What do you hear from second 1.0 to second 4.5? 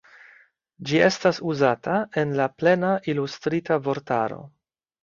estas uzata en la Plena Ilustrita Vortaro.